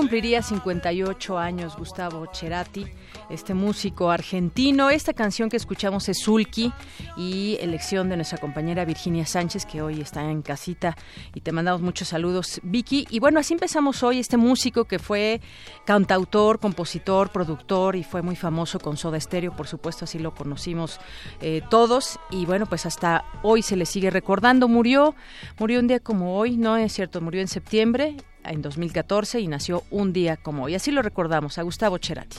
[0.00, 2.86] Cumpliría 58 años Gustavo Cerati,
[3.28, 4.88] este músico argentino.
[4.88, 6.72] Esta canción que escuchamos es Sulki
[7.18, 10.96] y elección de nuestra compañera Virginia Sánchez, que hoy está en casita
[11.34, 13.08] y te mandamos muchos saludos, Vicky.
[13.10, 15.42] Y bueno, así empezamos hoy este músico que fue
[15.84, 20.98] cantautor, compositor, productor y fue muy famoso con Soda Stereo, por supuesto, así lo conocimos
[21.42, 22.18] eh, todos.
[22.30, 24.66] Y bueno, pues hasta hoy se le sigue recordando.
[24.66, 25.14] Murió,
[25.58, 29.84] murió un día como hoy, no es cierto, murió en septiembre en 2014 y nació
[29.90, 30.74] un día como hoy.
[30.74, 32.38] Así lo recordamos a Gustavo Cerati.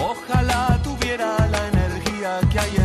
[0.00, 2.81] Ojalá tuviera la energía que hay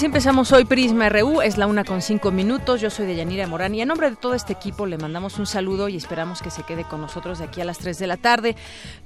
[0.00, 2.80] Empezamos hoy Prisma RU, es la una con cinco minutos.
[2.80, 5.88] Yo soy Deyanira Morán y en nombre de todo este equipo le mandamos un saludo
[5.88, 8.54] y esperamos que se quede con nosotros de aquí a las 3 de la tarde.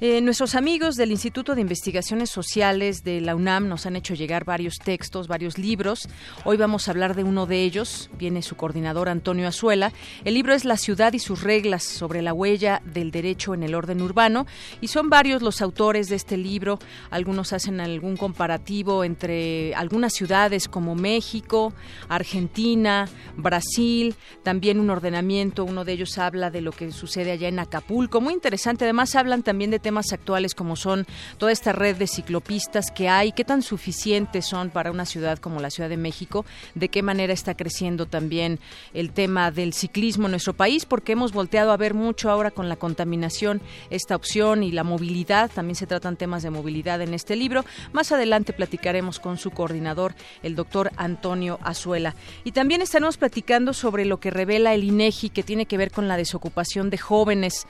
[0.00, 4.44] Eh, nuestros amigos del Instituto de Investigaciones Sociales de la UNAM nos han hecho llegar
[4.44, 6.08] varios textos, varios libros.
[6.44, 8.10] Hoy vamos a hablar de uno de ellos.
[8.19, 9.92] Viene su coordinador Antonio Azuela.
[10.25, 13.75] El libro es La ciudad y sus reglas sobre la huella del derecho en el
[13.75, 14.47] orden urbano
[14.82, 16.78] y son varios los autores de este libro.
[17.10, 21.72] Algunos hacen algún comparativo entre algunas ciudades como México,
[22.09, 27.59] Argentina, Brasil, también un ordenamiento, uno de ellos habla de lo que sucede allá en
[27.59, 28.84] Acapulco, muy interesante.
[28.84, 31.06] Además hablan también de temas actuales como son
[31.38, 35.60] toda esta red de ciclopistas que hay, qué tan suficientes son para una ciudad como
[35.60, 36.44] la Ciudad de México,
[36.75, 38.59] de qué manera está creciendo también
[38.94, 42.69] el tema del ciclismo en nuestro país, porque hemos volteado a ver mucho ahora con
[42.69, 43.60] la contaminación
[43.91, 47.64] esta opción y la movilidad, también se tratan temas de movilidad en este libro.
[47.93, 52.14] Más adelante platicaremos con su coordinador, el doctor Antonio Azuela.
[52.44, 56.08] Y también estaremos platicando sobre lo que revela el INEGI, que tiene que ver con
[56.08, 57.66] la desocupación de jóvenes.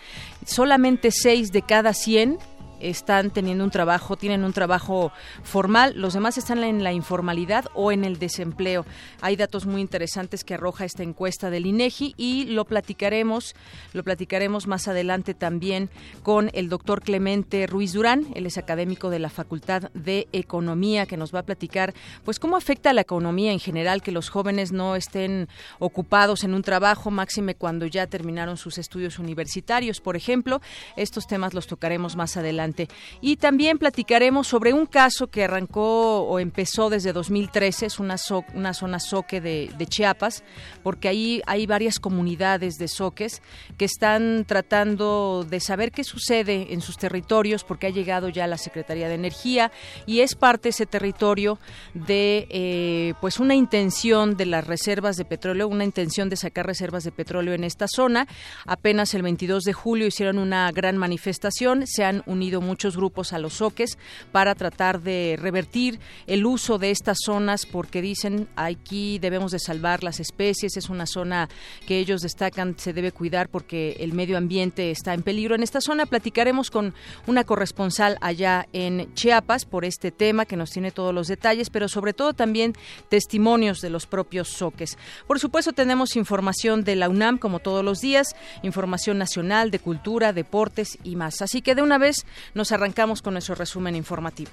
[0.46, 2.38] Solamente seis de cada 100
[2.82, 5.12] están teniendo un trabajo, tienen un trabajo
[5.42, 8.84] formal, los demás están en la informalidad o en el desempleo.
[9.20, 13.54] Hay datos muy interesantes que arroja esta encuesta del INEGI y lo platicaremos,
[13.92, 15.90] lo platicaremos más adelante también
[16.22, 21.16] con el doctor Clemente Ruiz Durán, él es académico de la Facultad de Economía que
[21.16, 21.94] nos va a platicar
[22.24, 26.54] pues cómo afecta a la economía en general que los jóvenes no estén ocupados en
[26.54, 30.60] un trabajo, máxime cuando ya terminaron sus estudios universitarios, por ejemplo.
[30.96, 32.71] Estos temas los tocaremos más adelante
[33.20, 38.16] y también platicaremos sobre un caso que arrancó o empezó desde 2013, es una,
[38.54, 40.44] una zona soque de, Chiapas,
[40.82, 43.42] porque ahí hay varias comunidades de soques
[43.76, 48.56] que están tratando de saber qué sucede en sus territorios, porque ha llegado ya la
[48.56, 49.70] Secretaría de Energía
[50.06, 51.58] y es parte ese territorio
[51.94, 57.04] de eh, pues una intención de las reservas de petróleo, una intención de sacar reservas
[57.04, 58.26] de petróleo en esta zona.
[58.64, 63.38] Apenas el 22 de julio hicieron una gran manifestación, se han unido muchos grupos a
[63.38, 63.98] los soques
[64.32, 70.02] para tratar de revertir el uso de estas zonas porque dicen aquí debemos de salvar
[70.02, 71.48] las especies, es una zona
[71.86, 75.54] que ellos destacan se debe cuidar porque el medio ambiente está en peligro.
[75.54, 76.94] En esta zona platicaremos con
[77.26, 81.88] una corresponsal allá en Chiapas por este tema que nos tiene todos los detalles, pero
[81.88, 82.74] sobre todo también
[83.08, 84.98] testimonios de los propios soques.
[85.26, 90.32] Por supuesto tenemos información de la UNAM como todos los días, información nacional de cultura,
[90.32, 91.42] deportes y más.
[91.42, 94.50] Así que de una vez nos arrancamos con nuestro resumen informativo.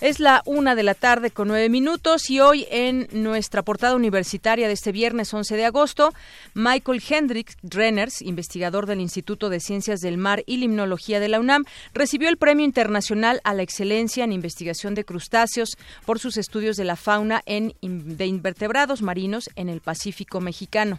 [0.00, 4.66] Es la una de la tarde con nueve minutos y hoy en nuestra portada universitaria
[4.66, 6.14] de este viernes 11 de agosto,
[6.54, 11.66] Michael Hendricks Renners, investigador del Instituto de Ciencias del Mar y Limnología de la UNAM,
[11.92, 15.76] recibió el Premio Internacional a la Excelencia en Investigación de Crustáceos
[16.06, 20.98] por sus estudios de la fauna en, de invertebrados marinos en el Pacífico mexicano.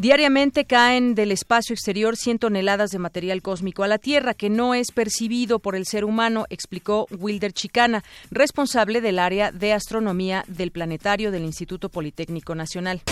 [0.00, 4.72] Diariamente caen del espacio exterior 100 toneladas de material cósmico a la Tierra que no
[4.72, 10.70] es percibido por el ser humano, explicó Wilder Chicana, responsable del área de astronomía del
[10.70, 13.02] planetario del Instituto Politécnico Nacional.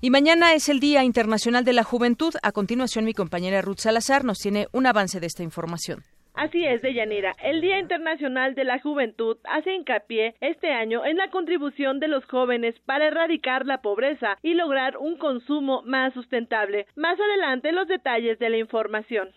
[0.00, 2.32] Y mañana es el Día Internacional de la Juventud.
[2.42, 6.02] A continuación, mi compañera Ruth Salazar nos tiene un avance de esta información.
[6.38, 7.34] Así es, Deyanira.
[7.42, 12.24] El Día Internacional de la Juventud hace hincapié este año en la contribución de los
[12.26, 16.86] jóvenes para erradicar la pobreza y lograr un consumo más sustentable.
[16.94, 19.30] Más adelante los detalles de la información.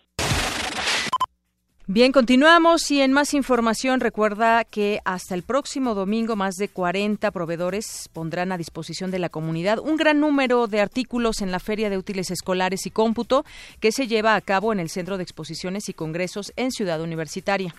[1.94, 7.30] Bien, continuamos y en más información recuerda que hasta el próximo domingo más de 40
[7.32, 11.90] proveedores pondrán a disposición de la comunidad un gran número de artículos en la Feria
[11.90, 13.44] de Útiles Escolares y Cómputo
[13.78, 17.74] que se lleva a cabo en el Centro de Exposiciones y Congresos en Ciudad Universitaria.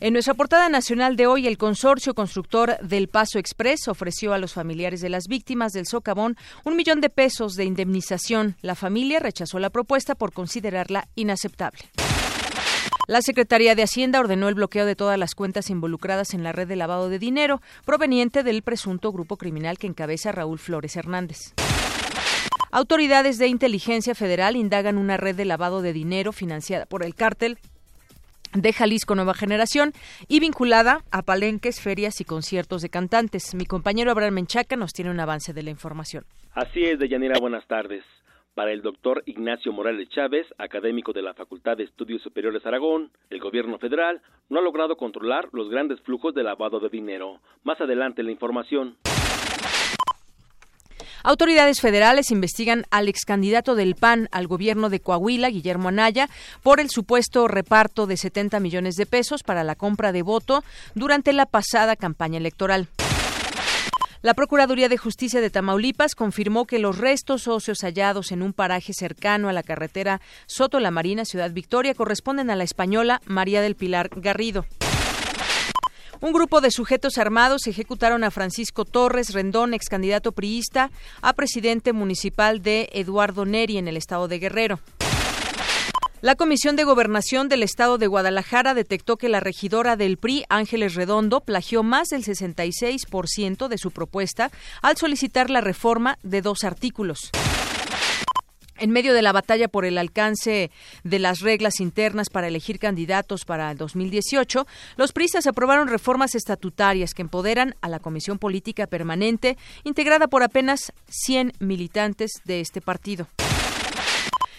[0.00, 4.54] En nuestra portada nacional de hoy, el consorcio constructor del Paso Express ofreció a los
[4.54, 8.56] familiares de las víctimas del socavón un millón de pesos de indemnización.
[8.60, 11.78] La familia rechazó la propuesta por considerarla inaceptable.
[13.06, 16.66] La Secretaría de Hacienda ordenó el bloqueo de todas las cuentas involucradas en la red
[16.66, 21.54] de lavado de dinero proveniente del presunto grupo criminal que encabeza Raúl Flores Hernández.
[22.72, 27.58] Autoridades de inteligencia federal indagan una red de lavado de dinero financiada por el cártel
[28.54, 29.92] de Jalisco Nueva Generación
[30.26, 33.54] y vinculada a palenques, ferias y conciertos de cantantes.
[33.54, 36.24] Mi compañero Abraham Menchaca nos tiene un avance de la información.
[36.54, 38.02] Así es, Deyanira, buenas tardes
[38.56, 43.38] para el doctor Ignacio Morales Chávez, académico de la Facultad de Estudios Superiores Aragón, el
[43.38, 47.40] gobierno federal no ha logrado controlar los grandes flujos de lavado de dinero.
[47.64, 48.96] Más adelante la información.
[51.22, 56.30] Autoridades federales investigan al ex candidato del PAN al gobierno de Coahuila, Guillermo Anaya,
[56.62, 60.64] por el supuesto reparto de 70 millones de pesos para la compra de voto
[60.94, 62.88] durante la pasada campaña electoral.
[64.26, 68.92] La Procuraduría de Justicia de Tamaulipas confirmó que los restos óseos hallados en un paraje
[68.92, 73.76] cercano a la carretera Soto La Marina, Ciudad Victoria, corresponden a la española María del
[73.76, 74.66] Pilar Garrido.
[76.20, 80.90] Un grupo de sujetos armados ejecutaron a Francisco Torres Rendón, ex candidato priista,
[81.22, 84.80] a presidente municipal de Eduardo Neri en el estado de Guerrero.
[86.22, 90.94] La Comisión de Gobernación del Estado de Guadalajara detectó que la regidora del PRI, Ángeles
[90.94, 97.30] Redondo, plagió más del 66% de su propuesta al solicitar la reforma de dos artículos.
[98.78, 100.70] En medio de la batalla por el alcance
[101.04, 107.12] de las reglas internas para elegir candidatos para el 2018, los PRIStas aprobaron reformas estatutarias
[107.12, 113.28] que empoderan a la Comisión Política Permanente, integrada por apenas 100 militantes de este partido.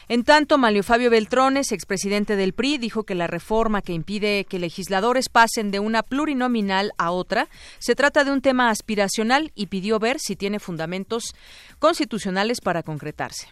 [0.10, 4.58] En tanto, Malio Fabio Beltrones, expresidente del PRI, dijo que la reforma que impide que
[4.58, 7.50] legisladores pasen de una plurinominal a otra
[7.80, 11.36] se trata de un tema aspiracional y pidió ver si tiene fundamentos
[11.80, 13.50] constitucionales para concretarse.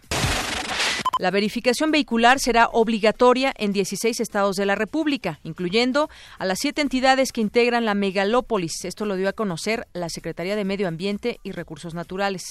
[1.18, 6.08] La verificación vehicular será obligatoria en 16 estados de la República, incluyendo
[6.38, 8.84] a las siete entidades que integran la megalópolis.
[8.84, 12.44] Esto lo dio a conocer la Secretaría de Medio Ambiente y Recursos Naturales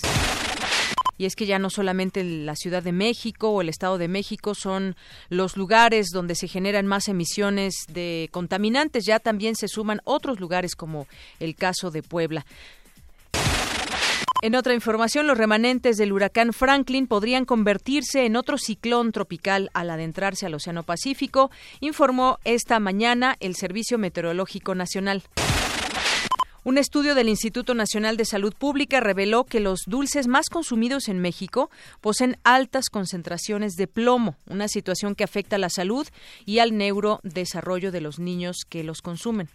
[1.17, 4.55] y es que ya no solamente la Ciudad de México o el Estado de México
[4.55, 4.95] son
[5.29, 10.75] los lugares donde se generan más emisiones de contaminantes, ya también se suman otros lugares
[10.75, 11.07] como
[11.39, 12.45] el caso de Puebla.
[14.41, 19.89] En otra información, los remanentes del huracán Franklin podrían convertirse en otro ciclón tropical al
[19.89, 25.23] adentrarse al Océano Pacífico, informó esta mañana el Servicio Meteorológico Nacional.
[26.67, 31.19] Un estudio del Instituto Nacional de Salud Pública reveló que los dulces más consumidos en
[31.19, 31.69] México
[32.01, 36.07] poseen altas concentraciones de plomo, una situación que afecta a la salud
[36.43, 39.47] y al neurodesarrollo de los niños que los consumen.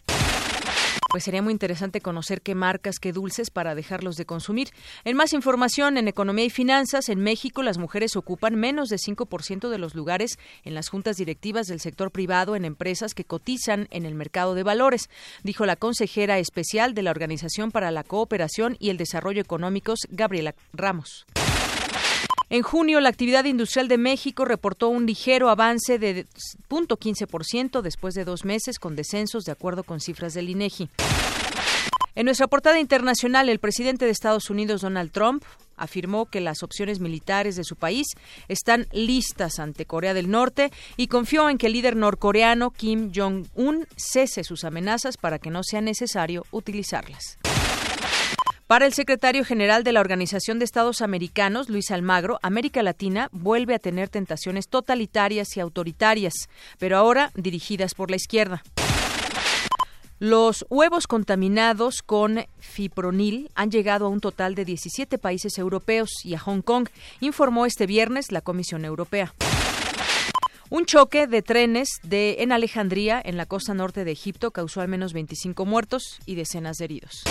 [1.11, 4.69] Pues sería muy interesante conocer qué marcas, qué dulces para dejarlos de consumir.
[5.02, 9.71] En más información, en Economía y Finanzas, en México las mujeres ocupan menos de 5%
[9.71, 14.07] de los lugares en las juntas directivas del sector privado en empresas que cotizan en
[14.07, 15.11] el mercado de valores,
[15.43, 20.55] dijo la consejera especial de la Organización para la Cooperación y el Desarrollo Económicos, Gabriela
[20.73, 21.26] Ramos.
[22.52, 26.26] En junio, la actividad industrial de México reportó un ligero avance de
[26.69, 30.90] 0.15% después de dos meses con descensos, de acuerdo con cifras del INEGI.
[32.16, 35.45] En nuestra portada internacional, el presidente de Estados Unidos, Donald Trump,
[35.76, 38.09] afirmó que las opciones militares de su país
[38.49, 43.87] están listas ante Corea del Norte y confió en que el líder norcoreano Kim Jong-un
[43.97, 47.38] cese sus amenazas para que no sea necesario utilizarlas.
[48.70, 53.74] Para el secretario general de la Organización de Estados Americanos, Luis Almagro, América Latina vuelve
[53.74, 56.48] a tener tentaciones totalitarias y autoritarias,
[56.78, 58.62] pero ahora dirigidas por la izquierda.
[60.20, 66.34] Los huevos contaminados con fipronil han llegado a un total de 17 países europeos y
[66.34, 69.34] a Hong Kong, informó este viernes la Comisión Europea.
[70.68, 75.12] Un choque de trenes en Alejandría, en la costa norte de Egipto, causó al menos
[75.12, 77.24] 25 muertos y decenas de heridos.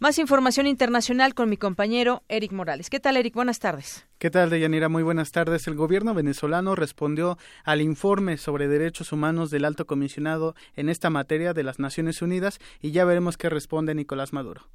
[0.00, 2.88] Más información internacional con mi compañero Eric Morales.
[2.88, 3.34] ¿Qué tal, Eric?
[3.34, 4.06] Buenas tardes.
[4.18, 4.88] ¿Qué tal, Deyanira?
[4.88, 5.66] Muy buenas tardes.
[5.66, 11.52] El gobierno venezolano respondió al informe sobre derechos humanos del alto comisionado en esta materia
[11.52, 14.68] de las Naciones Unidas y ya veremos qué responde Nicolás Maduro.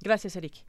[0.00, 0.64] Gracias, Eric.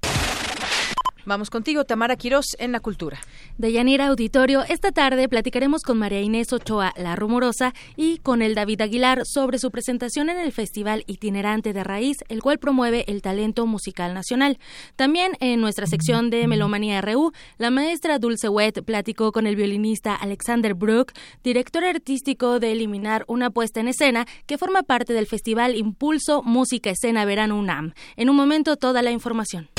[1.26, 3.20] Vamos contigo, Tamara Quirós, en la cultura.
[3.58, 8.56] De Yanira Auditorio, esta tarde platicaremos con María Inés Ochoa, La Rumorosa, y con el
[8.56, 13.22] David Aguilar sobre su presentación en el Festival Itinerante de Raíz, el cual promueve el
[13.22, 14.58] talento musical nacional.
[14.96, 20.16] También en nuestra sección de Melomanía RU, la maestra Dulce Wet platicó con el violinista
[20.16, 21.12] Alexander Brook,
[21.44, 26.90] director artístico de Eliminar una puesta en escena que forma parte del Festival Impulso Música
[26.90, 27.94] Escena Verano UNAM.
[28.16, 29.70] En un momento, toda la información.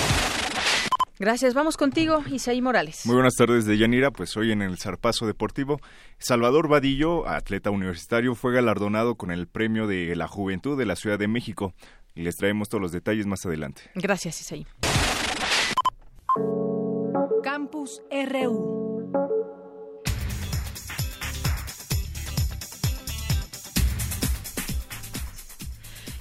[1.19, 1.55] Gracias.
[1.55, 3.07] Vamos contigo, Isaí Morales.
[3.07, 4.11] Muy buenas tardes, de Yanira.
[4.11, 5.81] Pues hoy en el Zarpazo Deportivo,
[6.19, 11.19] Salvador Vadillo, atleta universitario, fue galardonado con el Premio de la Juventud de la Ciudad
[11.19, 11.75] de México.
[12.15, 13.83] Y les traemos todos los detalles más adelante.
[13.95, 14.67] Gracias, Isaí.
[17.43, 18.83] Campus RU.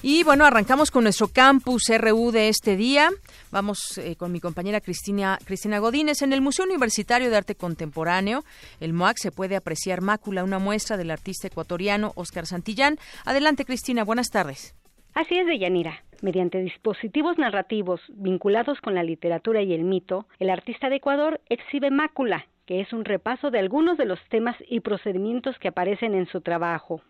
[0.04, 3.12] Y bueno, arrancamos con nuestro campus RU de este día.
[3.52, 6.22] Vamos eh, con mi compañera Cristina, Cristina Godínez.
[6.22, 8.44] En el Museo Universitario de Arte Contemporáneo,
[8.80, 12.98] el MOAC, se puede apreciar Mácula, una muestra del artista ecuatoriano Oscar Santillán.
[13.26, 14.74] Adelante, Cristina, buenas tardes.
[15.14, 16.02] Así es, Deyanira.
[16.22, 21.92] Mediante dispositivos narrativos vinculados con la literatura y el mito, el artista de Ecuador exhibe
[21.92, 26.28] Mácula, que es un repaso de algunos de los temas y procedimientos que aparecen en
[26.28, 27.02] su trabajo.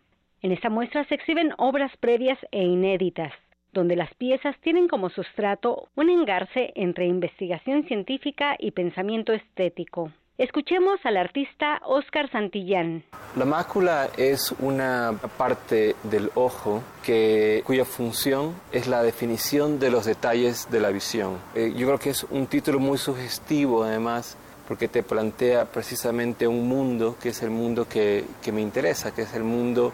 [0.42, 3.34] En esta muestra se exhiben obras previas e inéditas,
[3.74, 10.12] donde las piezas tienen como sustrato un engarce entre investigación científica y pensamiento estético.
[10.38, 13.04] Escuchemos al artista Oscar Santillán.
[13.36, 20.06] La mácula es una parte del ojo que, cuya función es la definición de los
[20.06, 21.38] detalles de la visión.
[21.54, 24.36] Eh, yo creo que es un título muy sugestivo además
[24.68, 29.34] porque te plantea precisamente un mundo que es el mundo que me interesa, que es
[29.36, 29.94] el mundo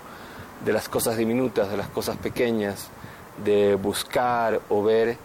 [0.64, 2.90] de las cosas diminutas, de las cosas pequeñas,
[3.44, 5.18] de buscar o ver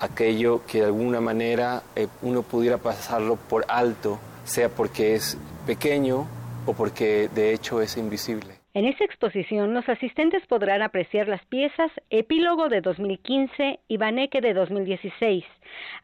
[0.00, 6.26] aquello que de alguna manera eh, uno pudiera pasarlo por alto, sea porque es pequeño
[6.66, 8.60] o porque de hecho es invisible.
[8.72, 14.54] En esta exposición, los asistentes podrán apreciar las piezas Epílogo de 2015 y Baneque de
[14.54, 15.44] 2016,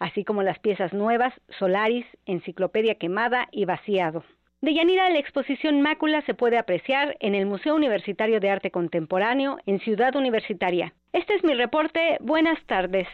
[0.00, 4.24] así como las piezas nuevas Solaris, Enciclopedia Quemada y Vaciado.
[4.66, 9.58] De Yanira, la exposición Mácula se puede apreciar en el Museo Universitario de Arte Contemporáneo
[9.64, 10.92] en Ciudad Universitaria.
[11.12, 12.16] Este es mi reporte.
[12.18, 13.06] Buenas tardes.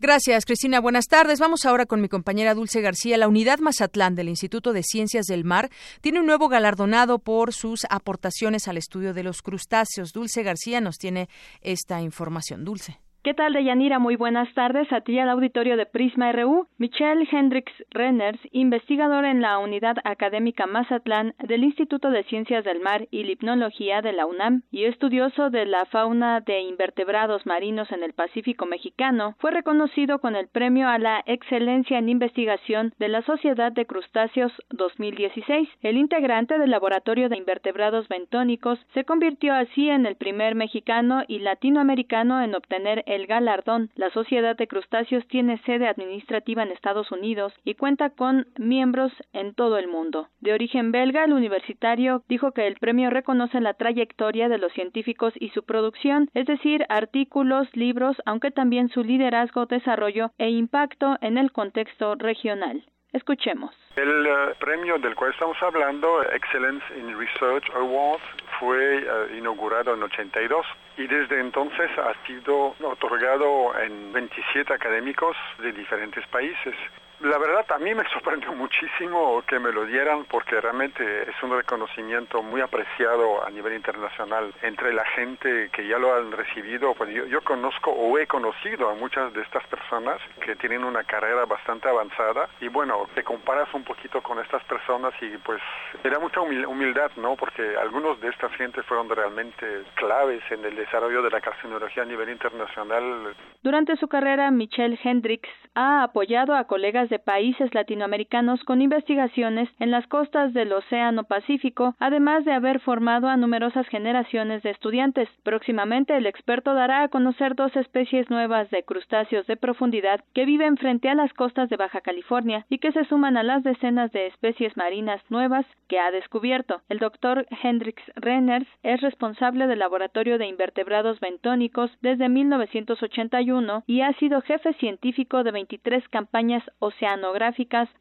[0.00, 0.80] Gracias, Cristina.
[0.80, 1.38] Buenas tardes.
[1.38, 3.18] Vamos ahora con mi compañera Dulce García.
[3.18, 5.68] La unidad Mazatlán del Instituto de Ciencias del Mar
[6.00, 10.12] tiene un nuevo galardonado por sus aportaciones al estudio de los crustáceos.
[10.12, 11.28] Dulce García nos tiene
[11.60, 12.64] esta información.
[12.64, 12.98] Dulce.
[13.26, 13.98] ¿Qué tal, Deyanira?
[13.98, 16.68] Muy buenas tardes a ti al auditorio de Prisma RU.
[16.78, 23.08] Michelle Hendricks Renners, investigador en la Unidad Académica Mazatlán del Instituto de Ciencias del Mar
[23.10, 28.12] y Lipnología de la UNAM y estudioso de la fauna de invertebrados marinos en el
[28.12, 33.72] Pacífico mexicano, fue reconocido con el Premio a la Excelencia en Investigación de la Sociedad
[33.72, 35.68] de Crustáceos 2016.
[35.82, 41.40] El integrante del Laboratorio de Invertebrados Bentónicos se convirtió así en el primer mexicano y
[41.40, 43.90] latinoamericano en obtener el el galardón.
[43.96, 49.54] La Sociedad de Crustáceos tiene sede administrativa en Estados Unidos y cuenta con miembros en
[49.54, 50.28] todo el mundo.
[50.40, 55.32] De origen belga, el universitario dijo que el premio reconoce la trayectoria de los científicos
[55.40, 61.38] y su producción, es decir, artículos, libros, aunque también su liderazgo, desarrollo e impacto en
[61.38, 62.84] el contexto regional.
[63.12, 63.74] Escuchemos.
[63.96, 68.20] El uh, premio del cual estamos hablando, Excellence in Research Award,
[68.60, 70.66] fue uh, inaugurado en 82
[70.96, 76.74] y desde entonces ha sido otorgado en 27 académicos de diferentes países.
[77.20, 81.56] La verdad a mí me sorprendió muchísimo que me lo dieran porque realmente es un
[81.56, 86.94] reconocimiento muy apreciado a nivel internacional entre la gente que ya lo han recibido.
[86.94, 91.04] Pues yo, yo conozco o he conocido a muchas de estas personas que tienen una
[91.04, 95.62] carrera bastante avanzada y bueno, te comparas un poquito con estas personas y pues
[96.02, 97.34] te da mucha humildad, ¿no?
[97.36, 102.06] Porque algunos de estas gentes fueron realmente claves en el desarrollo de la carcinología a
[102.06, 103.34] nivel internacional.
[103.62, 109.90] Durante su carrera, Michelle Hendricks ha apoyado a colegas de países latinoamericanos con investigaciones en
[109.90, 115.28] las costas del Océano Pacífico, además de haber formado a numerosas generaciones de estudiantes.
[115.42, 120.76] Próximamente el experto dará a conocer dos especies nuevas de crustáceos de profundidad que viven
[120.76, 124.26] frente a las costas de Baja California y que se suman a las decenas de
[124.26, 126.82] especies marinas nuevas que ha descubierto.
[126.88, 134.12] El doctor Hendrix Renners es responsable del Laboratorio de Invertebrados Bentónicos desde 1981 y ha
[134.14, 136.95] sido jefe científico de 23 campañas oceanográficas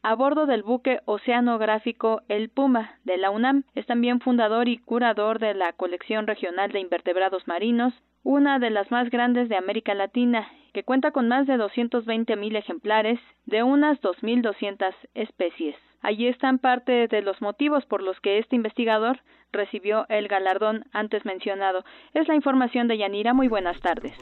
[0.03, 3.63] a bordo del buque oceanográfico El Puma de la UNAM.
[3.75, 8.89] Es también fundador y curador de la colección regional de invertebrados marinos, una de las
[8.91, 13.99] más grandes de América Latina, que cuenta con más de 220 mil ejemplares de unas
[14.01, 15.75] 2.200 especies.
[16.01, 19.19] Allí están parte de los motivos por los que este investigador
[19.51, 21.83] recibió el galardón antes mencionado.
[22.13, 23.33] Es la información de Yanira.
[23.33, 24.13] Muy buenas tardes.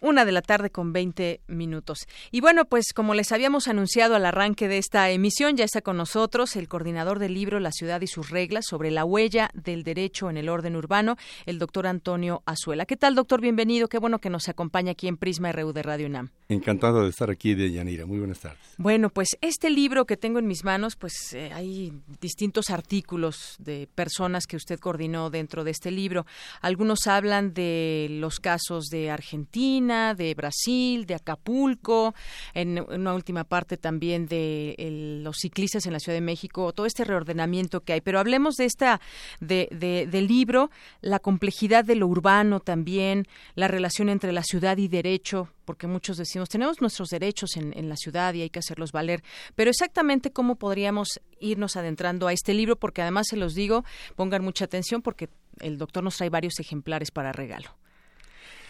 [0.00, 2.06] Una de la tarde con 20 minutos.
[2.30, 5.96] Y bueno, pues como les habíamos anunciado al arranque de esta emisión, ya está con
[5.96, 10.30] nosotros el coordinador del libro La ciudad y sus reglas sobre la huella del derecho
[10.30, 12.86] en el orden urbano, el doctor Antonio Azuela.
[12.86, 13.40] ¿Qué tal, doctor?
[13.40, 13.88] Bienvenido.
[13.88, 16.30] Qué bueno que nos acompaña aquí en Prisma RU de Radio UNAM.
[16.48, 18.04] Encantado de estar aquí de Yanira.
[18.04, 18.58] Muy buenas tardes.
[18.76, 23.88] Bueno, pues este libro que tengo en mis manos, pues eh, hay distintos artículos de
[23.94, 26.26] personas que usted coordinó dentro de este libro.
[26.60, 32.14] Algunos hablan de los casos de Argentina, de Brasil, de Acapulco,
[32.52, 37.04] en una última parte también de los ciclistas en la Ciudad de México, todo este
[37.04, 38.00] reordenamiento que hay.
[38.00, 39.00] Pero hablemos de esta,
[39.40, 39.68] de,
[40.10, 45.48] del libro, la complejidad de lo urbano también, la relación entre la ciudad y derecho,
[45.64, 49.22] porque muchos decimos, tenemos nuestros derechos en, en, la ciudad y hay que hacerlos valer,
[49.54, 53.84] pero exactamente cómo podríamos irnos adentrando a este libro, porque además se los digo,
[54.16, 55.28] pongan mucha atención porque
[55.60, 57.70] el doctor nos trae varios ejemplares para regalo.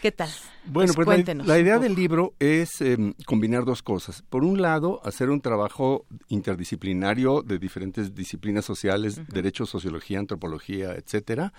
[0.05, 0.29] ¿Qué tal?
[0.67, 4.21] Bueno, pues, pues la, idea del libro es em, combinar dos cosas.
[4.21, 11.53] Por un lado, hacer un trabajo interdisciplinario de diferentes disciplinas sociales, derecho, sociología, antropología, etcétera,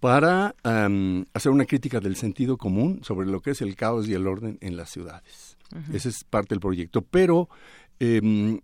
[0.00, 4.12] para em, hacer una crítica del sentido común sobre lo que es el caos y
[4.12, 5.56] el orden en las ciudades.
[5.94, 7.00] Ese es parte del proyecto.
[7.00, 7.48] Pero
[8.00, 8.60] em,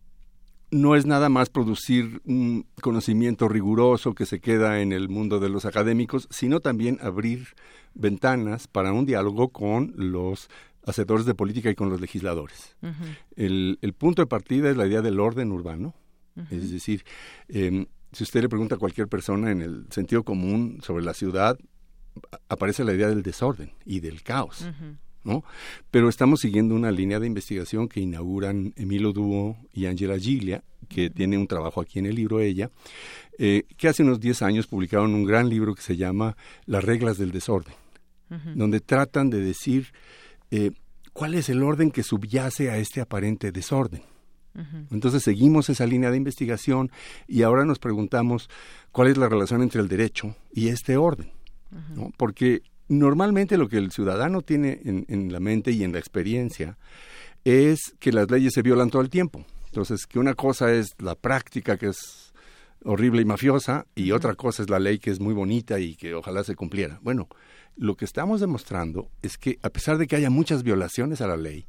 [0.70, 5.48] no es nada más producir un conocimiento riguroso que se queda en el mundo de
[5.48, 7.48] los académicos, sino también abrir
[7.94, 10.48] ventanas para un diálogo con los
[10.86, 12.76] hacedores de política y con los legisladores.
[13.36, 15.94] el, punto de partida es la idea del orden urbano,
[16.50, 17.04] es decir,
[17.48, 21.58] em, si usted le pregunta a cualquier persona en el sentido común sobre la ciudad,
[22.48, 24.66] aparece la idea del desorden y del caos.
[25.24, 25.44] ¿No?
[25.90, 31.10] Pero estamos siguiendo una línea de investigación que inauguran Emilio Duo y Angela Giglia, que
[31.10, 32.70] tiene un trabajo aquí en el libro ella,
[33.38, 37.18] eh, que hace unos 10 años publicaron un gran libro que se llama Las reglas
[37.18, 37.74] del desorden,
[38.54, 39.88] donde tratan de decir
[40.50, 40.70] eh,
[41.12, 44.02] cuál es el orden que subyace a este aparente desorden.
[44.90, 46.90] Entonces seguimos esa línea de investigación
[47.28, 48.50] y ahora nos preguntamos
[48.90, 51.30] cuál es la relación entre el derecho y este orden.
[51.94, 52.10] ¿no?
[52.16, 56.76] Porque normalmente lo que el ciudadano tiene en, en, la mente y en la experiencia
[57.44, 59.46] es que las leyes se violan todo el tiempo.
[59.66, 62.32] Entonces, que una cosa es la práctica que es
[62.84, 66.14] horrible y mafiosa y otra cosa es la ley que es muy bonita y que
[66.14, 66.98] ojalá se cumpliera.
[67.02, 67.28] Bueno,
[67.76, 71.36] lo que estamos demostrando es que a pesar de que haya muchas violaciones a la
[71.36, 71.66] ley,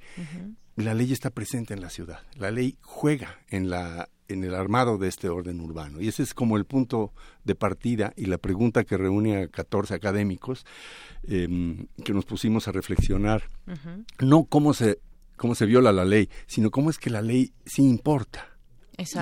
[0.76, 2.22] la ley está presente en la ciudad.
[2.36, 6.02] La ley juega en la en el armado de este orden urbano.
[6.02, 7.12] Y ese es como el punto
[7.44, 10.66] de partida y la pregunta que reúne a 14 académicos
[11.24, 13.44] em, que nos pusimos a reflexionar.
[14.20, 15.00] No cómo se,
[15.38, 18.51] cómo se viola la ley, sino cómo es que la ley sí importa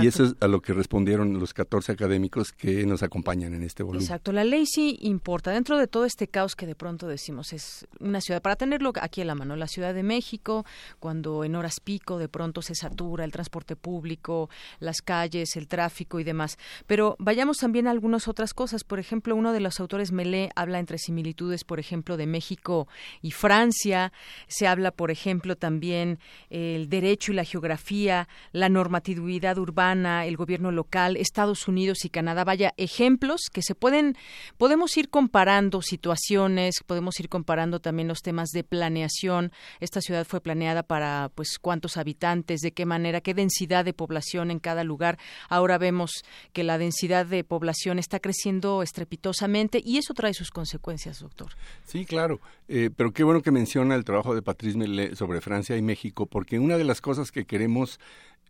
[0.01, 3.83] Y eso es a lo que respondieron los 14 académicos que nos acompañan en este
[3.83, 4.03] volumen.
[4.03, 5.51] Exacto, la ley sí importa.
[5.51, 9.21] Dentro de todo este caos que de pronto decimos es una ciudad, para tenerlo aquí
[9.21, 10.65] en la mano, la Ciudad de México,
[10.99, 16.19] cuando en horas pico de pronto se satura el transporte público, las calles, el tráfico
[16.19, 16.57] y demás.
[16.87, 18.83] Pero vayamos también a algunas otras cosas.
[18.83, 22.87] Por ejemplo, uno de los autores Melé habla entre similitudes, por ejemplo, de México
[23.21, 24.11] y Francia.
[24.47, 30.71] Se habla, por ejemplo, también el derecho y la geografía, la normatividad urbana, el gobierno
[30.71, 32.43] local, Estados Unidos y Canadá.
[32.43, 34.15] Vaya, ejemplos que se pueden,
[34.57, 39.51] podemos ir comparando situaciones, podemos ir comparando también los temas de planeación.
[39.79, 44.51] Esta ciudad fue planeada para, pues, cuántos habitantes, de qué manera, qué densidad de población
[44.51, 45.17] en cada lugar.
[45.47, 51.19] Ahora vemos que la densidad de población está creciendo estrepitosamente y eso trae sus consecuencias,
[51.19, 51.51] doctor.
[51.85, 52.39] Sí, claro.
[52.67, 56.25] Eh, pero qué bueno que menciona el trabajo de Patrice Mellet sobre Francia y México,
[56.25, 57.99] porque una de las cosas que queremos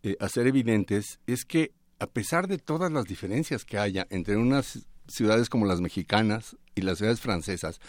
[0.02, 4.86] eh, hacer evidentes es que a pesar de todas las diferencias que haya entre unas
[5.06, 7.80] ciudades como las mexicanas y las ciudades francesas,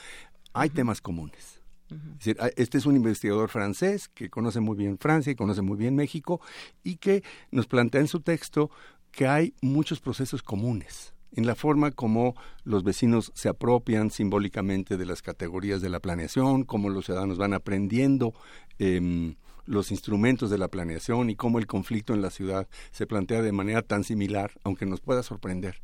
[0.54, 1.62] hay temas comunes.
[1.90, 5.78] Es decir, este es un investigador francés que conoce muy bien Francia y conoce muy
[5.78, 6.40] bien México
[6.84, 7.22] y que
[7.52, 8.72] nos plantea en su texto
[9.12, 15.06] que hay muchos procesos comunes en la forma como los vecinos se apropian simbólicamente de
[15.06, 18.34] las categorías de la planeación, cómo los ciudadanos van aprendiendo
[18.80, 23.42] em, los instrumentos de la planeación y cómo el conflicto en la ciudad se plantea
[23.42, 25.82] de manera tan similar, aunque nos pueda sorprender,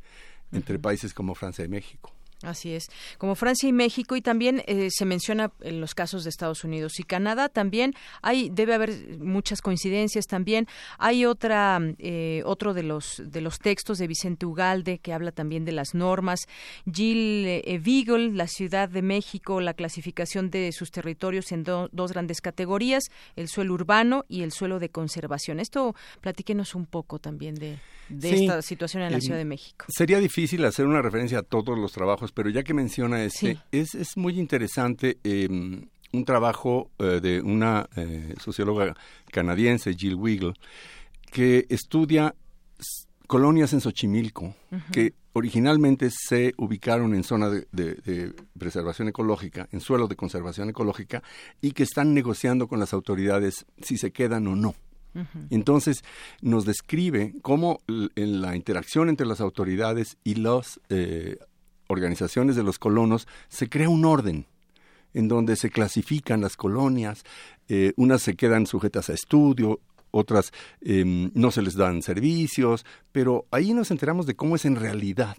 [0.52, 2.17] entre países como Francia y México.
[2.42, 6.30] Así es, como Francia y México y también eh, se menciona en los casos de
[6.30, 10.68] Estados Unidos y Canadá también hay debe haber muchas coincidencias también.
[10.98, 15.64] Hay otra eh, otro de los de los textos de Vicente Ugalde que habla también
[15.64, 16.46] de las normas.
[16.90, 22.40] Jill eh, Beagle la Ciudad de México la clasificación de sus territorios en dos grandes
[22.40, 23.02] categorías
[23.34, 25.58] el suelo urbano y el suelo de conservación.
[25.58, 29.86] Esto platíquenos un poco también de de esta situación en la Ciudad de México.
[29.88, 33.94] Sería difícil hacer una referencia a todos los trabajos, pero ya que menciona este, es,
[33.94, 38.94] es muy interesante em, un trabajo eh, de una eh, socióloga
[39.30, 40.54] canadiense, Jill Wiggle,
[41.30, 42.34] que estudia
[43.26, 44.54] colonias en Xochimilco,
[44.90, 51.22] que originalmente se ubicaron en zona de, de, preservación ecológica, en suelo de conservación ecológica,
[51.60, 54.74] y que están negociando con las autoridades si se quedan o no.
[55.50, 56.04] Entonces,
[56.42, 61.38] nos describe cómo en la interacción entre las autoridades y las eh,
[61.88, 64.46] organizaciones de los colonos se crea un orden
[65.14, 67.24] en donde se clasifican las colonias,
[67.68, 73.46] eh, unas se quedan sujetas a estudio, otras em, no se les dan servicios, pero
[73.50, 75.36] ahí nos enteramos de cómo es en realidad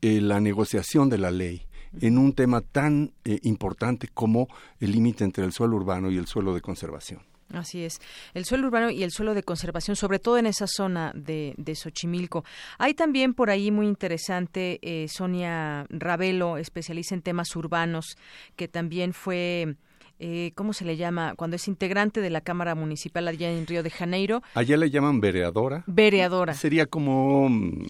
[0.00, 1.66] eh, la negociación de la ley
[2.00, 6.54] en un tema tan importante como el límite entre el suelo urbano y el suelo
[6.54, 7.29] de conservación.
[7.52, 8.00] Así es.
[8.34, 11.74] El suelo urbano y el suelo de conservación, sobre todo en esa zona de, de
[11.74, 12.44] Xochimilco.
[12.78, 18.16] Hay también por ahí muy interesante eh, Sonia Ravelo, especialista en temas urbanos,
[18.56, 19.76] que también fue...
[20.22, 21.32] Eh, ¿cómo se le llama?
[21.34, 24.42] Cuando es integrante de la Cámara Municipal allá en Río de Janeiro.
[24.52, 25.82] Allá le llaman vereadora.
[25.86, 26.52] Vereadora.
[26.52, 27.86] Sería como mm,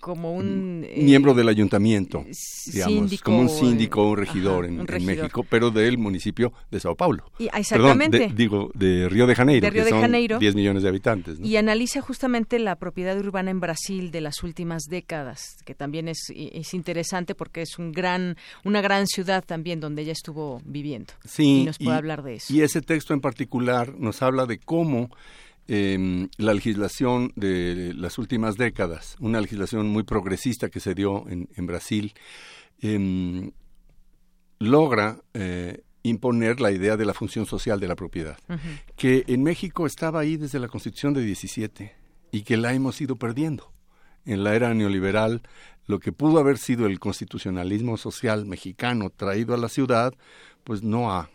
[0.00, 2.24] como un eh, miembro del ayuntamiento,
[2.66, 7.30] digamos, como un síndico, un regidor, en, México, pero del municipio de Sao Paulo.
[7.38, 8.32] Y, exactamente.
[8.34, 11.38] digo, de Río de Janeiro, de Río de Janeiro, 10 millones de habitantes.
[11.40, 16.32] Y analiza justamente la propiedad urbana en Brasil de las últimas décadas, que también es,
[16.34, 21.12] es interesante porque es un gran, una gran ciudad también donde ella estuvo viviendo.
[21.24, 22.52] Sí, y nos puede hablar de eso.
[22.52, 25.10] Y ese texto en particular nos habla de cómo
[25.72, 31.66] eh, la legislación de las últimas décadas, una legislación muy progresista que se dio en,
[31.66, 32.12] Brasil,
[32.80, 33.52] em,
[34.58, 38.36] logra eh, imponer la idea de la función social de la propiedad,
[38.96, 41.94] que en México estaba ahí desde la Constitución de 17
[42.32, 43.72] y que la hemos ido perdiendo.
[44.24, 45.42] En la era neoliberal,
[45.86, 50.14] lo que pudo haber sido el constitucionalismo social mexicano traído a la ciudad,
[50.64, 51.30] pues no ha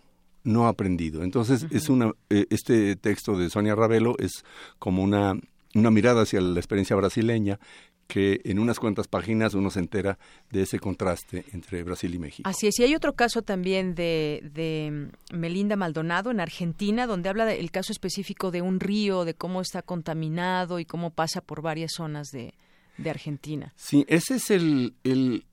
[0.46, 1.24] no ha aprendido.
[1.24, 4.46] Entonces, es una, eh, este texto de Sonia Ravelo es
[4.80, 5.34] como una,
[5.74, 7.60] una mirada hacia la experiencia brasileña
[8.08, 10.18] que en unas cuantas páginas uno se entera
[10.52, 12.48] de ese contraste entre Brasil y México.
[12.48, 17.46] Así es, y hay otro caso también de, de Melinda Maldonado en Argentina, donde habla
[17.46, 21.94] del caso específico de un río, de cómo está contaminado y cómo pasa por varias
[21.96, 22.54] zonas de,
[22.98, 23.74] de Argentina.
[23.76, 25.46] Sí, ese es el, el,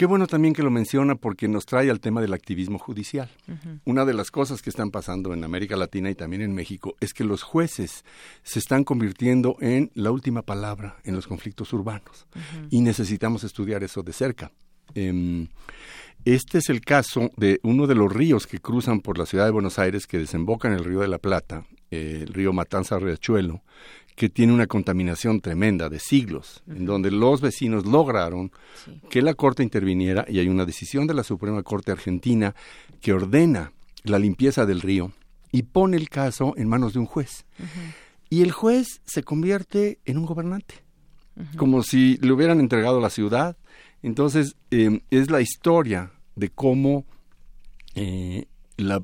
[0.00, 3.28] Qué bueno también que lo menciona porque nos trae al tema del activismo judicial.
[3.84, 7.12] Una de las cosas que están pasando en América Latina y también en México es
[7.12, 8.02] que los jueces
[8.42, 12.26] se están convirtiendo en la última palabra en los conflictos urbanos
[12.70, 14.50] y necesitamos estudiar eso de cerca.
[14.94, 15.48] Em,
[16.24, 19.50] este es el caso de uno de los ríos que cruzan por la ciudad de
[19.50, 23.62] Buenos Aires que desemboca en el río de la Plata el río Matanza Riachuelo,
[24.20, 28.52] que tiene una contaminación tremenda de siglos, en donde los vecinos lograron
[29.08, 32.54] que la Corte interviniera y hay una decisión de la Suprema Corte Argentina
[33.00, 35.10] que ordena la limpieza del río
[35.52, 37.46] y pone el caso en manos de un juez.
[38.28, 40.74] Y el juez se convierte en un gobernante,
[41.56, 43.56] como si le hubieran entregado la ciudad.
[44.02, 47.06] Entonces, em, es la historia de cómo
[47.94, 49.02] eh, la,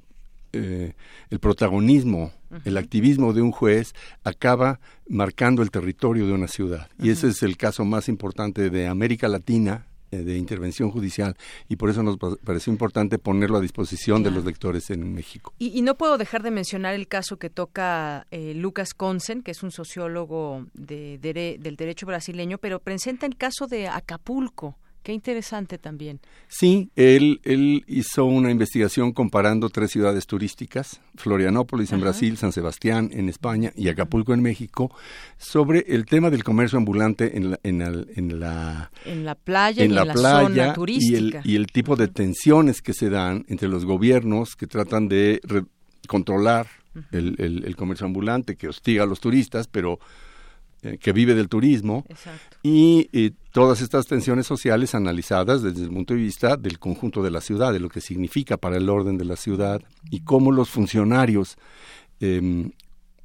[0.53, 0.93] eh,
[1.31, 2.33] el protagonismo,
[2.65, 6.89] el activismo de un juez acaba marcando el territorio de una ciudad.
[6.99, 11.37] Y ese es el caso más importante de América Latina eh, de intervención judicial.
[11.69, 15.53] Y por eso nos pareció importante ponerlo a disposición de los lectores en México.
[15.59, 19.65] Y, no puedo dejar de mencionar el caso que toca eh, Lucas Consen, que es
[19.65, 26.19] un sociólogo de, del derecho brasileño, pero presenta el caso de Acapulco Qué interesante también.
[26.49, 33.11] Sí, él, él hizo una investigación comparando tres ciudades turísticas, Florianópolis en Brasil, San Sebastián
[33.13, 34.91] en España y Acapulco en México,
[35.39, 39.95] sobre el tema del comercio ambulante en la, en, en la, en la playa, en,
[39.95, 41.41] la, zona turística.
[41.45, 45.07] Y el, y el tipo de tensiones que se dan entre los gobiernos que tratan
[45.07, 45.41] de
[46.09, 46.67] controlar
[47.13, 50.01] el, el comercio ambulante, que hostiga a los turistas, pero
[50.83, 52.05] eh, que vive del turismo.
[52.63, 57.41] Y, todas estas tensiones sociales analizadas desde el punto de vista del conjunto de la
[57.41, 61.57] ciudad, de lo que significa para el orden de la ciudad y cómo los funcionarios
[62.21, 62.69] eh,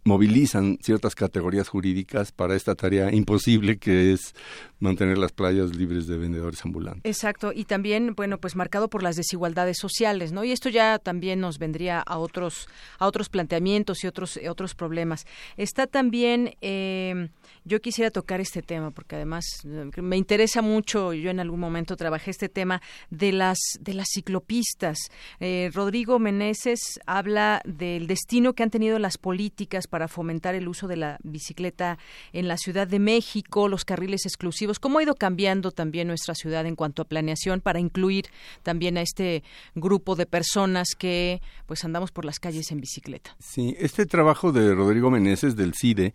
[0.05, 4.33] movilizan ciertas categorías jurídicas para esta tarea imposible que es
[4.81, 7.03] mantener las playas libres de vendedores ambulantes.
[7.05, 10.43] Exacto, y también, bueno, pues marcado por las desigualdades sociales, ¿no?
[10.43, 12.67] Y esto ya también nos vendría a otros
[12.99, 15.25] a otros planteamientos y otros otros problemas.
[15.55, 17.29] Está también eh,
[17.63, 21.13] yo quisiera tocar este tema porque además eh, me interesa mucho.
[21.13, 24.97] Yo en algún momento trabajé este tema de las de las ciclopistas.
[25.39, 30.87] Eh, Rodrigo Meneses habla del destino que han tenido las políticas para fomentar el uso
[30.87, 31.99] de la bicicleta
[32.33, 34.70] en la Ciudad de México, los carriles exclusivos.
[34.79, 38.25] ¿Cómo ha ido cambiando también nuestra ciudad en cuanto a planeación para incluir
[38.63, 39.43] también a este
[39.75, 43.35] grupo de personas que pues andamos por las calles en bicicleta?
[43.39, 46.13] Sí, este trabajo de Rodrigo Meneses del CIDE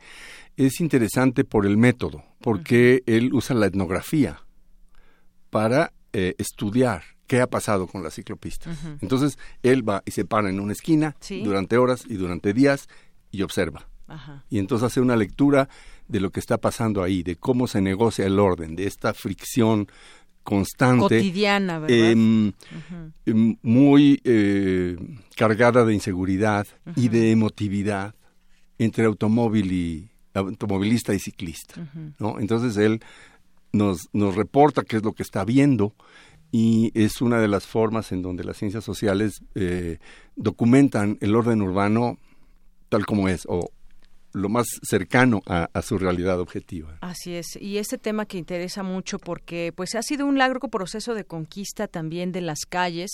[0.56, 4.42] es interesante por el método, porque él usa la etnografía
[5.50, 8.78] para eh, estudiar qué ha pasado con las ciclopistas.
[9.00, 12.88] Entonces, él va y se para en una esquina durante horas y durante días
[13.30, 13.88] y observa.
[14.48, 15.68] Y entonces hace una lectura
[16.08, 19.88] de lo que está pasando ahí, de cómo se negocia el orden, de esta fricción
[20.42, 21.16] constante.
[21.16, 21.96] Cotidiana, ¿verdad?
[21.96, 22.52] Em,
[23.26, 24.96] em, muy eh,
[25.36, 28.14] cargada de inseguridad y de emotividad
[28.78, 31.88] entre automóvil y, automovilista y ciclista.
[32.18, 32.38] ¿no?
[32.38, 33.00] Entonces él
[33.72, 35.94] nos, nos reporta qué es lo que está viendo
[36.52, 39.98] y es una de las formas en donde las ciencias sociales eh,
[40.36, 42.18] documentan el orden urbano
[42.88, 43.70] tal como es o
[44.32, 46.98] lo más cercano a, su realidad objetiva.
[47.00, 51.14] Así es, y este tema que interesa mucho porque pues ha sido un largo proceso
[51.14, 53.10] de conquista también de las calles.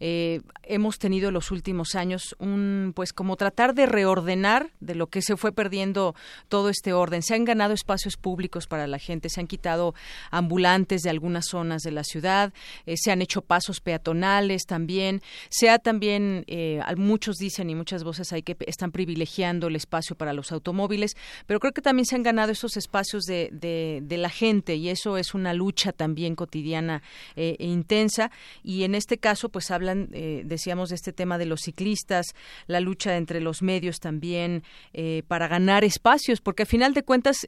[0.00, 5.08] Eh, hemos tenido en los últimos años un pues como tratar de reordenar de lo
[5.08, 6.14] que se fue perdiendo
[6.48, 7.22] todo este orden.
[7.22, 9.94] Se han ganado espacios públicos para la gente, se han quitado
[10.30, 12.52] ambulantes de algunas zonas de la ciudad,
[12.86, 18.04] eh, se han hecho pasos peatonales también, se ha también, eh, muchos dicen y muchas
[18.04, 21.16] voces hay que están privilegiando el espacio para los automóviles,
[21.46, 25.18] pero creo que también se han ganado esos espacios de, de, la gente y eso
[25.18, 27.02] es una lucha también cotidiana
[27.36, 28.30] eh, e intensa
[28.62, 32.26] y en este caso pues hablan, eh, decíamos, de este tema de los ciclistas,
[32.66, 37.46] la lucha entre los medios también eh, para ganar espacios, porque a final de cuentas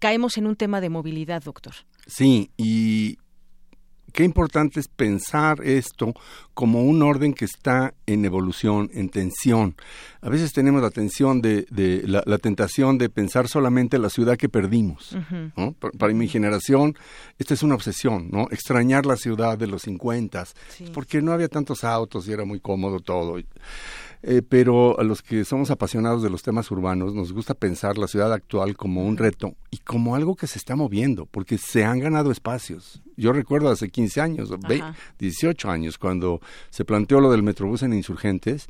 [0.00, 1.72] caemos en un tema de movilidad, doctor.
[2.06, 3.16] Sí, y
[4.12, 6.14] qué importante es pensar esto
[6.54, 9.74] como un orden que está en evolución, en tensión.
[10.20, 14.48] A veces tenemos la tensión de, de la, tentación de pensar solamente la ciudad que
[14.48, 15.16] perdimos.
[15.98, 16.96] para, mi generación,
[17.38, 18.48] esta es una obsesión, ¿no?
[18.50, 20.44] Extrañar la ciudad de los 50,
[20.92, 23.38] porque no había tantos autos y era muy cómodo todo.
[24.24, 28.06] Eh, pero a los que somos apasionados de los temas urbanos nos gusta pensar la
[28.06, 31.98] ciudad actual como un reto y como algo que se está moviendo, porque se han
[31.98, 33.02] ganado espacios.
[33.16, 34.50] Yo recuerdo hace 15 años,
[35.18, 38.68] 18 años, cuando se planteó lo del Metrobús en Insurgentes,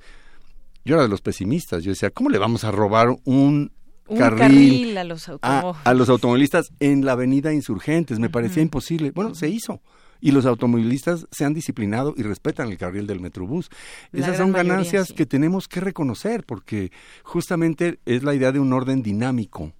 [0.84, 1.84] yo era de los pesimistas.
[1.84, 3.70] Yo decía, ¿cómo le vamos a robar un
[4.16, 8.18] carril, a, los a, los automovilistas en la avenida Insurgentes?
[8.18, 9.10] Me parecía imposible.
[9.10, 9.80] Bueno, se hizo
[10.22, 13.68] y los automovilistas se han disciplinado y respetan el carril del Metrobús.
[14.12, 16.92] Esas son ganancias que tenemos que reconocer porque
[17.24, 19.72] justamente es la idea de un orden dinámico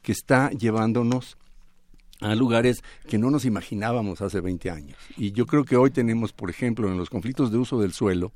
[0.00, 1.36] que está llevándonos
[2.22, 4.96] a lugares que no nos imaginábamos hace 20 años.
[5.18, 8.32] Y yo creo que hoy tenemos, por ejemplo, en los conflictos de uso del suelo,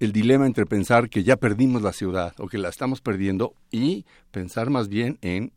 [0.00, 4.04] el dilema entre pensar que ya perdimos la ciudad o que la estamos perdiendo y
[4.30, 5.50] pensar más bien en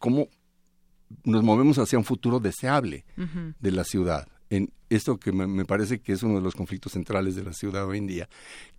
[0.00, 0.26] cómo
[1.22, 3.04] nos movemos hacia un futuro deseable
[3.60, 7.34] de la ciudad en esto que me, parece que es uno de los conflictos centrales
[7.34, 8.28] de la ciudad hoy en día,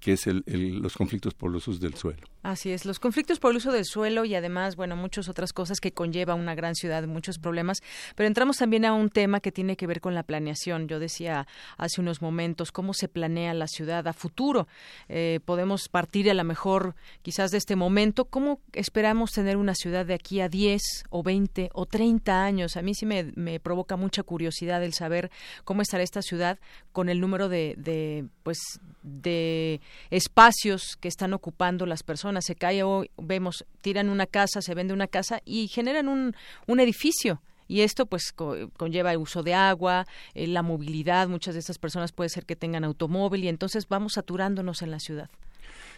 [0.04, 0.44] que es el,
[0.82, 2.28] los conflictos por los usos del suelo.
[2.42, 5.80] Así es, los conflictos por el uso del suelo y además, bueno, muchas otras cosas
[5.80, 7.78] que conlleva una gran ciudad, muchos problemas,
[8.16, 10.90] pero entramos también a un tema que tiene que ver con la planeación.
[10.90, 14.68] Yo decía hace unos momentos cómo se planea la ciudad a futuro.
[15.08, 20.06] Eh, podemos partir a lo mejor quizás de este momento, cómo esperamos tener una ciudad
[20.06, 22.76] de aquí a 10 o 20 o 30 años.
[22.76, 25.32] A mí sí me, me provoca mucha curiosidad el saber
[25.64, 26.60] cómo estará esta ciudad
[26.92, 28.60] con el número de, de pues
[29.02, 32.46] de espacios que están ocupando las personas.
[32.46, 36.36] Se cae o vemos, tiran una casa, se vende una casa y generan un,
[36.68, 37.42] un edificio.
[37.68, 41.28] Y esto pues conlleva el uso de agua, eh, la movilidad.
[41.28, 45.00] Muchas de estas personas puede ser que tengan automóvil y entonces vamos saturándonos en la
[45.00, 45.30] ciudad.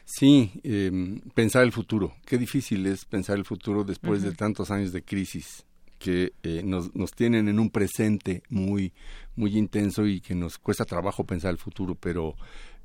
[0.05, 2.13] Sí, em, pensar el futuro.
[2.25, 5.65] Qué difícil es pensar el futuro después de tantos años de crisis
[5.97, 8.93] que eh, nos, nos, tienen en un presente muy,
[9.35, 12.35] muy intenso y que nos cuesta trabajo pensar el futuro, pero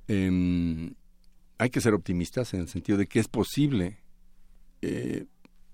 [0.09, 0.91] eh,
[1.61, 3.99] hay que ser optimistas en el sentido de que es posible
[4.81, 5.27] eh,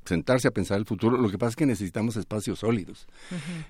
[0.05, 1.17] sentarse a pensar el futuro.
[1.17, 3.07] Lo que pasa es que necesitamos espacios sólidos.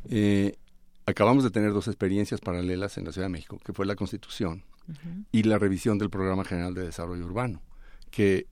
[0.08, 0.56] eh,
[1.04, 4.64] acabamos de tener dos experiencias paralelas en la Ciudad de México, que fue la Constitución
[5.30, 7.60] y la revisión del Programa General de Desarrollo Urbano,
[8.10, 8.46] que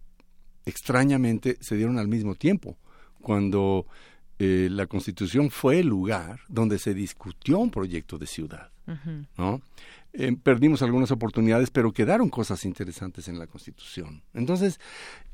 [0.66, 2.77] extrañamente se dieron al mismo tiempo,
[3.22, 3.87] cuando
[4.38, 8.70] eh, la Constitución fue el lugar donde se discutió un proyecto de ciudad,
[9.38, 9.62] ¿no?
[10.16, 14.23] Eh, perdimos algunas oportunidades, pero quedaron cosas interesantes en la Constitución.
[14.33, 14.79] Entonces,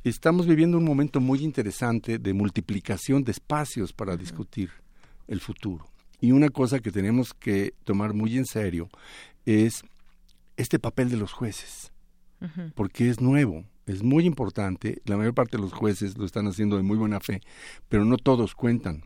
[0.05, 4.71] estamos viviendo un momento muy interesante de multiplicación de espacios para discutir
[5.29, 5.87] el futuro.
[6.19, 8.89] Y una cosa que tenemos que tomar muy en serio
[9.45, 9.83] es
[10.57, 11.93] este papel de los jueces,
[12.75, 15.03] porque es nuevo, es muy importante.
[15.05, 17.41] La mayor parte de los jueces lo están haciendo de muy buena fe,
[17.89, 19.05] pero no todos cuentan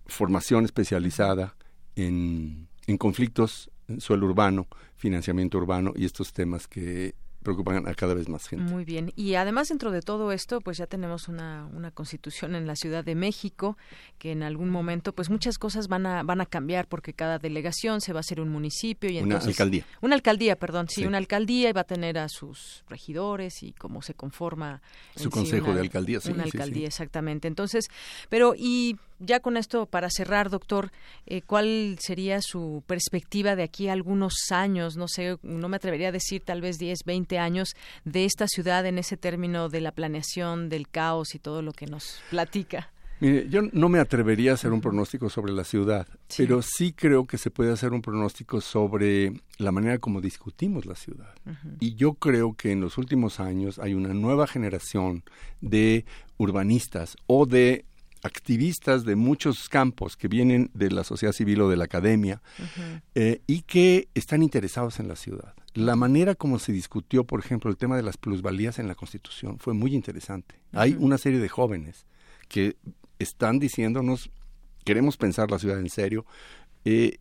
[0.05, 1.55] formación especializada
[1.95, 8.15] en, en conflictos en suelo urbano, financiamiento urbano y estos temas que preocupan a cada
[8.15, 8.71] vez más gente.
[8.71, 9.11] Muy bien.
[9.15, 13.03] Y además, dentro de todo esto, pues ya tenemos una, una constitución en la Ciudad
[13.03, 13.77] de México,
[14.17, 18.01] que en algún momento, pues muchas cosas van a, van a cambiar, porque cada delegación
[18.01, 19.09] se va a hacer un municipio.
[19.09, 19.85] y Una alcaldía.
[20.01, 24.01] Una alcaldía, perdón, sí, una alcaldía y va a tener a sus regidores y cómo
[24.01, 24.81] se conforma.
[25.15, 26.31] Su consejo de alcaldía, sí.
[26.31, 27.47] Una alcaldía, exactamente.
[27.47, 27.89] Entonces,
[28.29, 30.91] pero y ya con esto, para cerrar, doctor,
[31.25, 34.97] eh, ¿cuál sería su perspectiva de aquí a algunos años?
[34.97, 37.73] No sé, no me atrevería a decir tal vez 10, 20 años
[38.05, 41.87] de esta ciudad en ese término de la planeación, del caos y todo lo que
[41.87, 42.89] nos platica.
[43.19, 47.25] Mire, yo no me atrevería a hacer un pronóstico sobre la ciudad, pero sí creo
[47.25, 51.33] que se puede hacer un pronóstico sobre la manera como discutimos la ciudad.
[51.79, 55.23] Y yo creo que en los últimos años hay una nueva generación
[55.61, 56.03] de
[56.37, 57.85] urbanistas o de
[58.23, 62.41] activistas de muchos campos que vienen de la sociedad civil o de la academia
[63.15, 65.53] eh, y que están interesados en la ciudad.
[65.73, 69.59] La manera como se discutió, por ejemplo, el tema de las plusvalías en la Constitución
[69.59, 70.55] fue muy interesante.
[70.71, 72.05] Hay una serie de jóvenes
[72.47, 72.77] que
[73.19, 74.31] están diciéndonos,
[74.85, 76.25] queremos pensar la ciudad en serio.
[76.85, 77.17] Eh,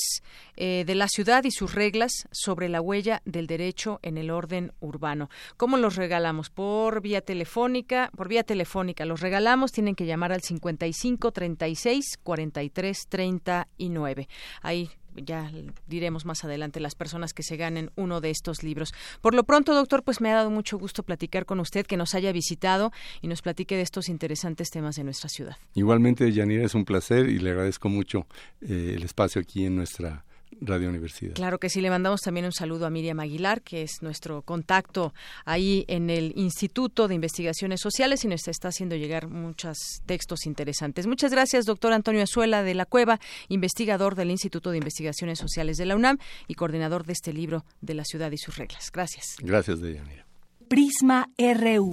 [0.56, 4.72] eh, de la ciudad y sus reglas sobre la huella del derecho en el orden
[4.82, 5.30] urbano.
[5.58, 6.52] ¿Cómo los regalamos?
[6.52, 8.12] Por vía telefónica.
[8.16, 9.72] Por vía telefónica los regalamos.
[9.72, 14.30] Tienen que llamar al 55 36 43 39.
[14.62, 15.52] Ahí ya
[15.88, 18.94] diremos más adelante las personas que se ganen uno de estos libros.
[19.22, 22.16] Por lo pronto, doctor, pues me ha dado mucho gusto platicar con usted, que nos
[22.16, 22.92] haya visitado
[23.22, 25.58] y nos platique de estos interesantes temas de nuestra ciudad.
[25.74, 28.26] Igualmente, Yanira, es un placer y le agradezco mucho
[28.62, 30.26] eh, el espacio aquí en nuestra
[30.60, 31.34] Radio Universidad.
[31.34, 35.14] Claro que sí, le mandamos también un saludo a Miriam Aguilar, que es nuestro contacto
[35.46, 41.08] ahí en el Instituto de Investigaciones Sociales y nos está haciendo llegar muchos textos interesantes.
[41.08, 45.86] Muchas gracias, doctor Antonio Azuela de la Cueva, investigador del Instituto de Investigaciones Sociales de
[45.86, 48.92] la UNAM y coordinador de este libro de la ciudad y sus reglas.
[48.92, 49.36] Gracias.
[49.40, 50.26] Gracias, Deyanira.
[50.68, 51.92] Prisma RU.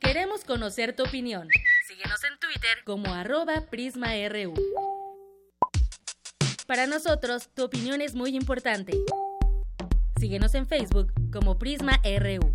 [0.00, 1.48] Queremos conocer tu opinión.
[1.92, 4.54] Síguenos en Twitter como arroba PrismaRU.
[6.66, 8.94] Para nosotros, tu opinión es muy importante.
[10.18, 12.54] Síguenos en Facebook como PrismaRU.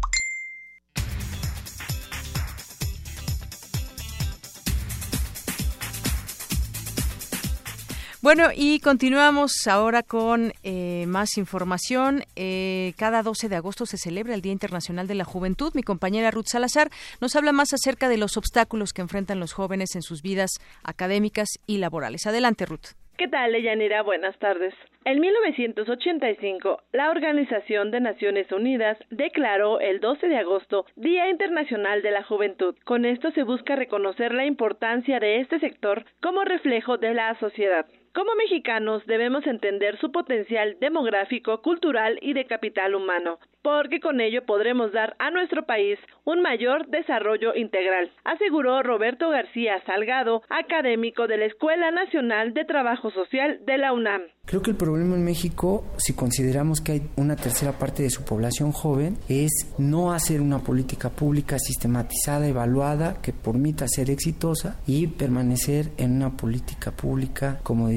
[8.27, 12.23] Bueno, y continuamos ahora con eh, más información.
[12.35, 15.71] Eh, cada 12 de agosto se celebra el Día Internacional de la Juventud.
[15.73, 16.89] Mi compañera Ruth Salazar
[17.21, 20.51] nos habla más acerca de los obstáculos que enfrentan los jóvenes en sus vidas
[20.83, 22.27] académicas y laborales.
[22.27, 22.97] Adelante, Ruth.
[23.17, 24.03] ¿Qué tal, Leyanira?
[24.03, 24.75] Buenas tardes.
[25.05, 32.11] En 1985, la Organización de Naciones Unidas declaró el 12 de agosto Día Internacional de
[32.11, 32.75] la Juventud.
[32.83, 37.87] Con esto se busca reconocer la importancia de este sector como reflejo de la sociedad.
[38.17, 44.43] Como mexicanos debemos entender su potencial demográfico, cultural y de capital humano, porque con ello
[44.43, 51.37] podremos dar a nuestro país un mayor desarrollo integral, aseguró Roberto García Salgado, académico de
[51.37, 54.23] la Escuela Nacional de Trabajo Social de la UNAM.
[54.45, 58.23] Creo que el problema en México, si consideramos que hay una tercera parte de su
[58.23, 65.07] población joven, es no hacer una política pública sistematizada, evaluada, que permita ser exitosa y
[65.07, 67.89] permanecer en una política pública, como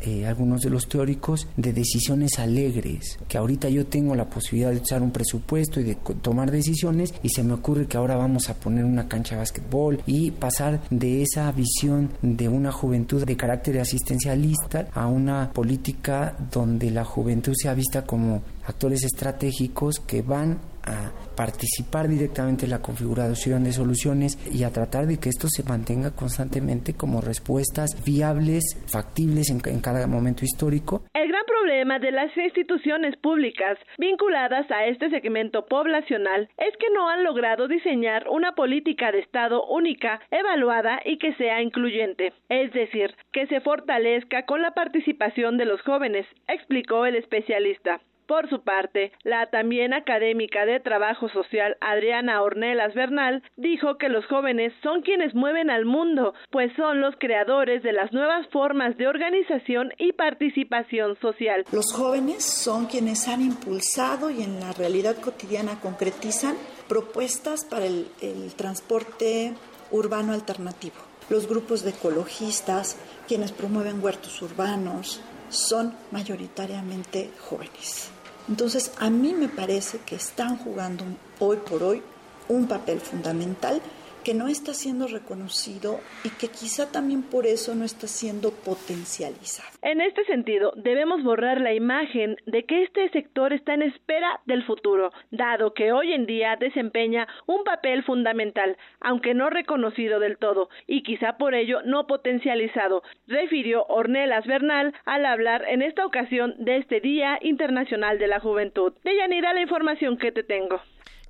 [0.00, 3.18] eh, algunos de los teóricos, de decisiones alegres.
[3.28, 7.28] Que ahorita yo tengo la posibilidad de usar un presupuesto y de tomar decisiones y
[7.28, 11.22] se me ocurre que ahora vamos a poner una cancha de básquetbol y pasar de
[11.22, 17.74] esa visión de una juventud de carácter asistencialista a una política donde la juventud sea
[17.74, 24.64] vista como actores estratégicos que van a participar directamente en la configuración de soluciones y
[24.64, 30.06] a tratar de que esto se mantenga constantemente como respuestas viables, factibles en, en, cada
[30.06, 31.02] momento histórico.
[31.14, 37.08] El gran problema de las instituciones públicas vinculadas a este segmento poblacional es que no
[37.08, 43.14] han logrado diseñar una política de Estado única, evaluada y que sea incluyente, es decir,
[43.32, 48.00] que se fortalezca con la participación de los jóvenes, explicó el especialista.
[48.26, 54.24] Por su parte, la también académica de Trabajo Social Adriana Ornelas Bernal dijo que los
[54.26, 59.08] jóvenes son quienes mueven al mundo, pues son los creadores de las nuevas formas de
[59.08, 61.66] organización y participación social.
[61.70, 66.56] Los jóvenes son quienes han impulsado y en la realidad cotidiana concretizan
[66.88, 69.52] propuestas para el, el transporte
[69.90, 70.96] urbano alternativo.
[71.28, 72.96] Los grupos de ecologistas,
[73.28, 78.13] quienes promueven huertos urbanos, son mayoritariamente jóvenes.
[78.48, 81.04] Entonces, a mí me parece que están jugando
[81.38, 82.02] hoy por hoy
[82.48, 83.80] un papel fundamental
[84.24, 89.68] que no está siendo reconocido y que quizá también por eso no está siendo potencializado.
[89.82, 94.64] En este sentido, debemos borrar la imagen de que este sector está en espera del
[94.64, 100.70] futuro, dado que hoy en día desempeña un papel fundamental, aunque no reconocido del todo,
[100.86, 106.78] y quizá por ello no potencializado, refirió Ornelas Bernal al hablar en esta ocasión de
[106.78, 108.94] este Día Internacional de la Juventud.
[109.04, 110.80] De Yanira, la información que te tengo.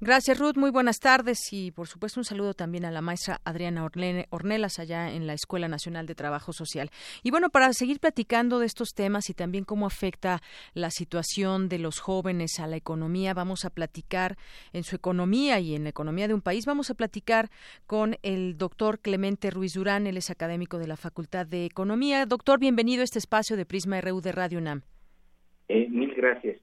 [0.00, 0.56] Gracias, Ruth.
[0.56, 3.88] Muy buenas tardes y, por supuesto, un saludo también a la maestra Adriana
[4.30, 6.90] Ornelas allá en la Escuela Nacional de Trabajo Social.
[7.22, 10.40] Y bueno, para seguir platicando de estos temas y también cómo afecta
[10.74, 14.36] la situación de los jóvenes a la economía, vamos a platicar
[14.72, 16.66] en su economía y en la economía de un país.
[16.66, 17.50] Vamos a platicar
[17.86, 20.06] con el doctor Clemente Ruiz Durán.
[20.06, 22.26] Él es académico de la Facultad de Economía.
[22.26, 24.82] Doctor, bienvenido a este espacio de Prisma RU de Radio UNAM.
[25.68, 26.60] Eh, mil gracias.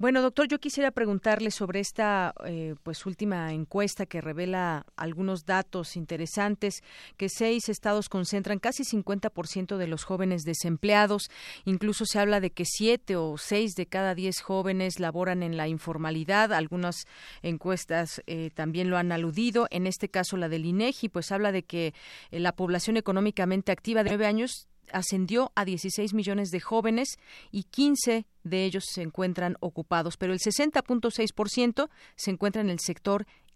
[0.00, 5.94] Bueno, doctor, yo quisiera preguntarle sobre esta eh, pues última encuesta que revela algunos datos
[5.94, 6.82] interesantes
[7.18, 11.30] que seis estados concentran casi 50% de los jóvenes desempleados.
[11.66, 15.68] Incluso se habla de que siete o seis de cada diez jóvenes laboran en la
[15.68, 16.54] informalidad.
[16.54, 17.04] Algunas
[17.42, 19.66] encuestas eh, también lo han aludido.
[19.70, 21.92] En este caso, la del INEGI, pues habla de que
[22.30, 27.18] eh, la población económicamente activa de nueve años ascendió a 16 millones de jóvenes
[27.50, 33.26] y 15 de ellos se encuentran ocupados, pero el 60.6% se encuentra en el sector